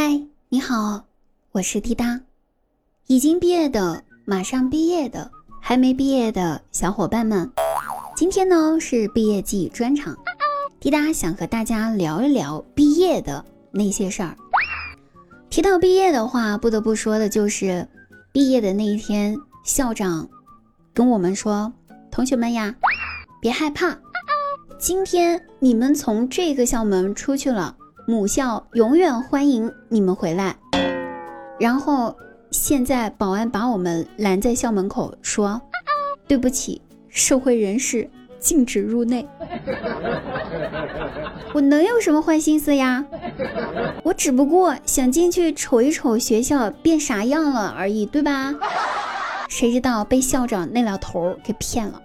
[0.00, 1.06] 嗨，你好，
[1.50, 2.20] 我是滴答。
[3.08, 5.28] 已经毕业的，马上毕业的，
[5.60, 7.50] 还没毕业的小伙伴们，
[8.14, 10.16] 今天呢是毕业季专场，
[10.78, 14.36] 滴答想和大家聊一聊毕业的那些事儿。
[15.50, 17.88] 提到毕业的话，不得不说的就是
[18.30, 20.30] 毕业的那一天，校长
[20.94, 21.72] 跟我们说
[22.08, 22.72] ：“同学们呀，
[23.40, 23.98] 别害怕，
[24.78, 27.76] 今天你们从这个校门出去了。”
[28.08, 30.56] 母校永远欢迎你们回来。
[31.60, 32.16] 然后
[32.50, 35.60] 现在保安把我们拦在校门口，说
[36.26, 36.80] ：“对不起，
[37.10, 38.08] 社会人士
[38.38, 39.28] 禁止入内。
[41.52, 43.04] ”我能有什么坏心思呀？
[44.02, 48.54] 我只不过想进去瞅一瞅学校变啥样了而已，对吧？
[49.50, 52.00] 谁知道被校长那老头给骗了。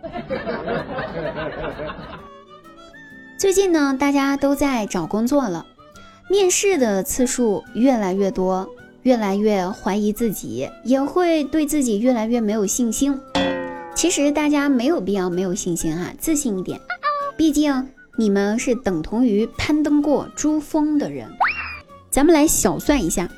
[3.38, 5.66] 最近呢，大家都在找工作了。
[6.30, 8.70] 面试的次数越来越多，
[9.04, 13.20] 越来越怀疑自己，也会对自己越来越没有信心。
[13.96, 16.80] 其实大家没有必要没有信心哈，自信一点。
[17.38, 21.30] 毕竟你们是等同于攀登过珠峰的人。
[22.10, 23.30] 咱们来小算一下，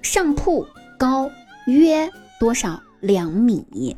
[0.00, 0.66] 上铺
[0.98, 1.30] 高
[1.66, 3.96] 约多少两米？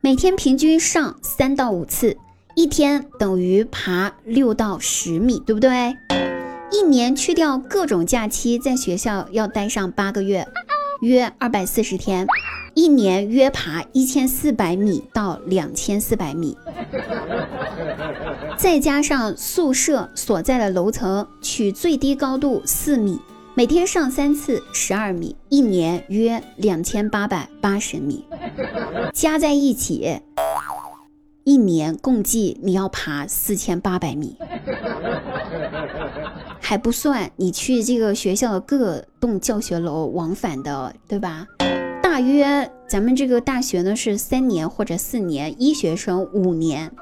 [0.00, 2.16] 每天平均上三到五次，
[2.54, 5.96] 一天等于爬六到十米，对不对？
[6.70, 10.46] 一年去掉各种假期，在学校要待上八个月，
[11.00, 12.26] 约二百四十天，
[12.74, 16.56] 一年约爬一千四百米到两千四百米，
[18.56, 23.18] 再加上宿舍所在的楼层取最低高度四米，
[23.54, 28.24] 每天上三次十二米，一年约两千八百八十米，
[29.14, 30.20] 加在一起，
[31.44, 34.36] 一年共计你要爬四千八百米。
[36.68, 41.46] 还不算你去这个学校的各栋教学楼往返的，对吧？
[42.02, 46.92] 大约咱们这个大学呢是三年或者四年，医学生五年。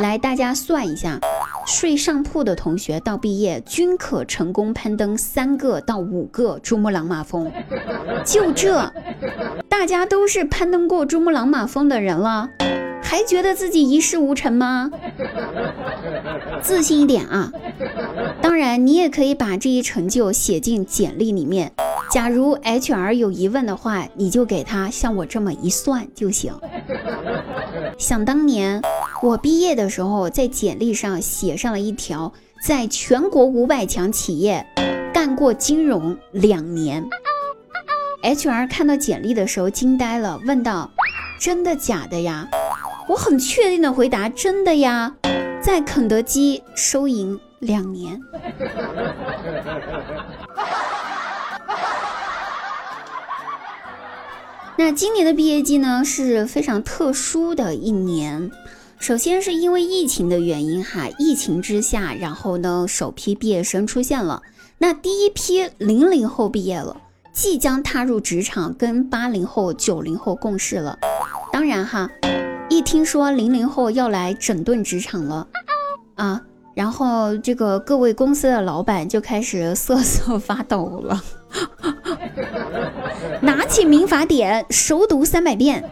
[0.00, 1.18] 来，大家算一下，
[1.66, 7.50] 睡上铺的同学到毕业均可成功攀登三个到五个珠穆朗玛峰。
[8.22, 8.92] 就这，
[9.66, 12.50] 大家都是攀登过珠穆朗玛峰的人了。
[13.14, 14.90] 还觉得自己一事无成吗？
[16.60, 17.48] 自信一点啊！
[18.42, 21.70] 当然，你也可以把这一成就写进简历里面。
[22.10, 26.52] 假如 HR 有疑问的话，你就给他像我这么一算就行。
[27.96, 28.82] 想当年
[29.22, 32.32] 我毕业的时候，在简历上写上了一条，
[32.66, 34.66] 在全国五百强企业
[35.12, 37.04] 干过金融两年。
[38.24, 40.90] HR 看到简历的时候惊呆了，问道
[41.38, 42.48] ：“真的假的呀？”
[43.06, 45.14] 我很确定的回答：“真的呀，
[45.62, 48.18] 在肯德基收银两年。
[54.76, 58.50] ”那今年的毕业季呢是非常特殊的一年，
[58.98, 64.42] 首先是因为疫情的原因哈，疫情之下，然后呢首批毕业生出现了，
[64.78, 66.96] 那第一批零零后毕业了，
[67.32, 70.98] 即将踏入职场，跟八零后、九零后共事了，
[71.52, 72.10] 当然哈。
[72.74, 75.46] 一听说零零后要来整顿职场了
[76.16, 76.42] 啊，
[76.74, 81.22] 然后这个各位公司的老板就开始瑟瑟发抖了，
[83.42, 85.88] 拿起民法典熟读三百遍，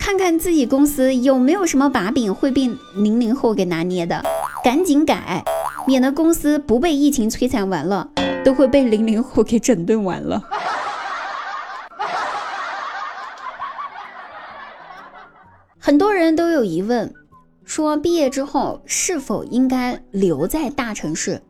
[0.00, 4.20] 看看自己公司有没有什么把柄会被零零后给拿捏的，
[4.64, 5.44] 赶紧改，
[5.86, 8.10] 免得公司不被疫情摧残完了，
[8.44, 10.42] 都会被零零后给整顿完了。
[15.86, 17.14] 很多人都有疑问，
[17.64, 21.40] 说毕业之后是否应该留在大城市，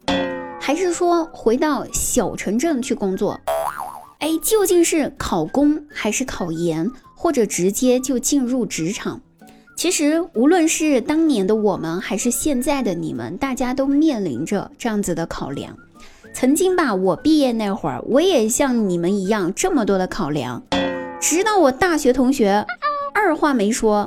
[0.61, 3.41] 还是说回到小城镇去工作？
[4.19, 9.23] 哎，究竟是考公还是考研，或者直接就进入职场？
[9.75, 15.75] 其实，无论是当年的我们，还是现在的你们，大家都面临着这样子的考量。
[16.35, 20.63] 曾经吧，我毕业那会儿，我也像你们一样这么多的考量，
[21.23, 22.67] 直到我大学同学
[23.15, 24.07] 二话没说。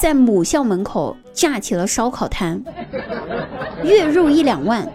[0.00, 2.62] 在母校门口架起了烧烤摊，
[3.84, 4.90] 月入一两万，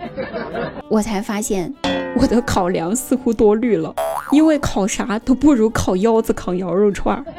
[0.90, 1.72] 我才发现
[2.18, 3.94] 我的考量似乎多虑了，
[4.32, 7.24] 因为考啥都不如烤腰子、烤羊肉串。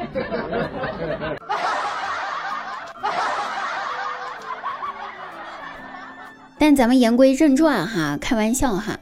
[6.57, 8.97] 但咱们言归正传哈，开玩笑哈，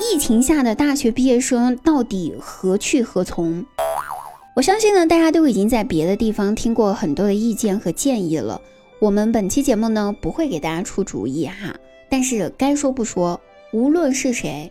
[0.00, 3.64] 疫情下的大学毕业生到底何去何从？
[4.60, 8.60] 我相信呢，大家都已经在别的地方听过很多的意见和建议了。
[8.98, 11.74] 我们本期节目呢，不会给大家出主意哈。
[12.10, 13.40] 但是该说不说，
[13.72, 14.70] 无论是谁，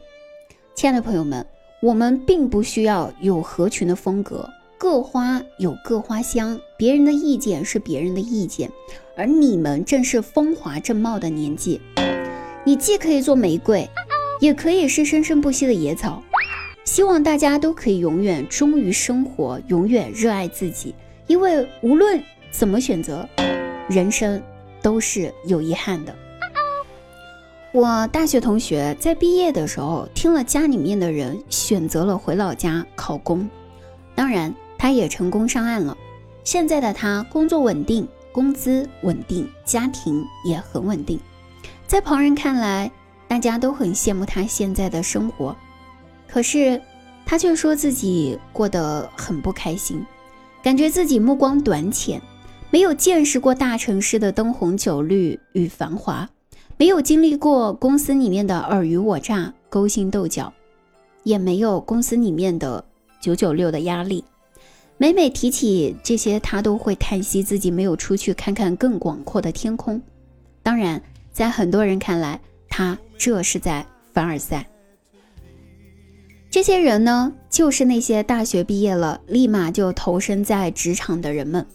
[0.75, 1.43] 亲爱的朋友们，
[1.81, 4.47] 我们并不需要有合群的风格，
[4.77, 8.69] 各花有各花香，别人的意见是别人的意见，
[9.17, 11.81] 而你们正是风华正茂的年纪，
[12.63, 13.89] 你既可以做玫瑰，
[14.39, 16.21] 也可以是生生不息的野草。
[16.89, 20.95] 希望大家都可以永远忠于生活，永远热爱自己，
[21.27, 22.19] 因为无论
[22.49, 23.29] 怎么选择，
[23.87, 24.41] 人生
[24.81, 26.15] 都是有遗憾的。
[27.71, 33.47] 我大学同学在毕业的时候，听了家里面的人选择了回老家考公，
[34.15, 35.95] 当然他也成功上岸了。
[36.43, 41.19] 现在的他工作稳定，工资稳定，家庭也很稳定。
[41.85, 42.91] 在旁人看来，
[43.27, 45.55] 大家都很羡慕他现在的生活，
[46.31, 46.79] 可是
[47.25, 50.05] 他却说自己过得很不开心，
[50.61, 52.21] 感觉自己目光短浅，
[52.69, 56.29] 没有见识过大城市的灯红酒绿与繁华。
[56.77, 60.53] 没有经历过公司里面的尔虞我诈、勾心斗角，
[61.23, 62.85] 也没有公司里面的
[63.19, 64.23] 九九六的压力。
[64.97, 70.01] 每每提起这些，他都会叹息自己没有出去看看更广阔的天空。
[70.63, 71.01] 当然，
[71.33, 72.39] 在很多人看来，
[72.69, 74.65] 他这是在凡尔赛。
[76.51, 81.65] 这些人呢，就是那些大学毕业了立马就投身在职场的人们。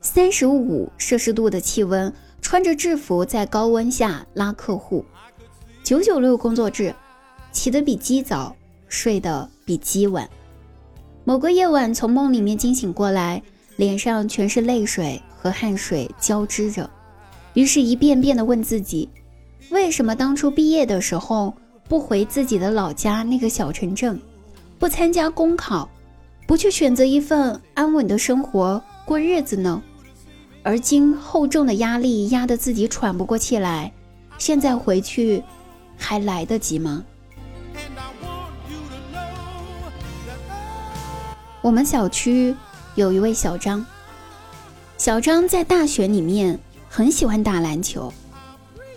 [0.00, 2.12] 三十五摄氏度的气温。
[2.40, 5.04] 穿着制服在高温下拉客户，
[5.82, 6.94] 九九六工作制，
[7.50, 8.54] 起得比鸡早，
[8.86, 10.26] 睡得比鸡晚。
[11.24, 13.42] 某个夜晚从梦里面惊醒过来，
[13.74, 16.88] 脸上全是泪水和汗水交织着，
[17.54, 19.08] 于是一遍遍地问自己：
[19.70, 21.52] 为什么当初毕业的时候
[21.88, 24.20] 不回自己的老家那个小城镇，
[24.78, 25.88] 不参加公考，
[26.46, 29.82] 不去选择一份安稳的生活过日子呢？
[30.62, 33.90] 而今厚重的压力压得自己喘不过气来，
[34.36, 35.42] 现在回去
[35.96, 37.02] 还来得及吗？
[41.62, 42.54] 我们小区
[42.96, 43.84] 有一位小张，
[44.98, 46.58] 小张在大学里面
[46.88, 48.12] 很喜欢打篮球，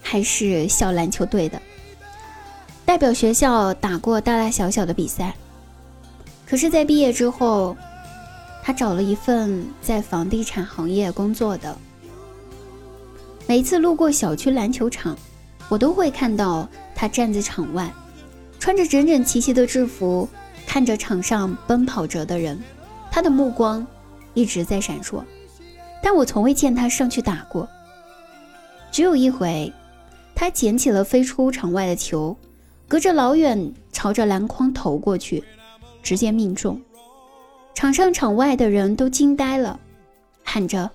[0.02, 1.62] 还是校篮球队的，
[2.92, 5.34] 代表学校打过大大小小的比赛。
[6.46, 7.74] 可是，在毕业之后。
[8.62, 11.76] 他找了一份在房地产行业工作的。
[13.48, 15.18] 每次路过小区篮球场，
[15.70, 17.90] 我都会看到他站在场外，
[18.60, 20.28] 穿着整整齐齐的制服，
[20.68, 22.62] 看着场上奔跑着的人，
[23.10, 23.88] 他的目光
[24.34, 25.24] 一直在闪烁。
[26.04, 27.68] 但我从未见他上去打过。
[28.92, 29.74] 只有一回，
[30.36, 32.38] 他捡起了飞出场外的球，
[32.92, 35.42] 隔着老远朝着篮筐投过去，
[36.04, 36.82] 直接命中。
[37.74, 39.80] 场上场外的人都惊呆了，
[40.44, 40.92] 喊着：“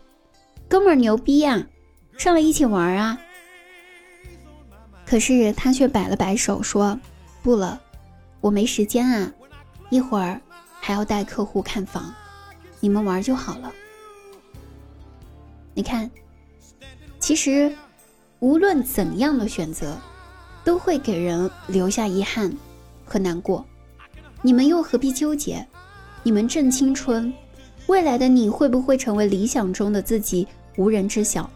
[0.69, 1.67] 哥们儿牛逼呀，
[2.19, 3.19] 上来一起玩啊！”
[5.09, 7.01] 可是他却摆了摆手说
[7.43, 7.81] ：“不了，
[8.43, 9.33] 我没时间啊，
[9.89, 10.39] 一会儿
[10.79, 12.15] 还要带客户看房，
[12.79, 13.73] 你们玩就好了。”
[15.73, 16.11] 你看，
[17.19, 17.75] 其实
[18.41, 19.97] 无论怎样的选择，
[20.67, 22.53] 都会给人留下遗憾
[23.05, 23.65] 和难过，
[24.43, 25.65] 你们又何必纠结？
[26.25, 27.33] 你们正青春，
[27.87, 31.49] 未来的你会不会成为理想中的自己，无人知晓。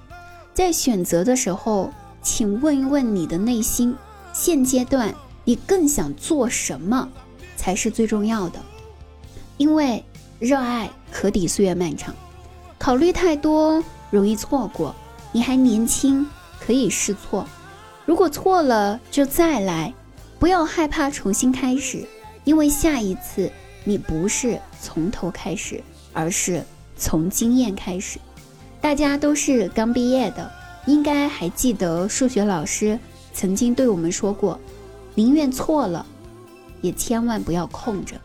[0.54, 1.90] 在选择的时候，
[2.22, 3.96] 请问一问你的内心，
[4.32, 5.12] 现阶段
[5.44, 7.08] 你更想做什么
[7.56, 8.60] 才是最重要的？
[9.56, 10.04] 因为
[10.38, 12.14] 热爱可抵岁月漫长，
[12.78, 14.94] 考虑太多容易错过。
[15.32, 16.24] 你还年轻，
[16.60, 17.44] 可以试错，
[18.10, 19.94] 如果错了就再来，
[20.40, 22.04] 不要害怕重新开始，
[22.42, 23.48] 因为下一次。
[23.84, 25.80] 你不是从头开始，
[26.12, 26.60] 而是
[26.96, 28.18] 从经验开始。
[28.80, 30.50] 大家都是刚毕业的，
[30.86, 32.98] 应该还记得数学老师
[33.32, 34.58] 曾经对我们说过：
[35.14, 36.04] 宁愿错了，
[36.80, 38.16] 也千万不要空着。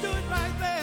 [0.00, 0.79] stood right there.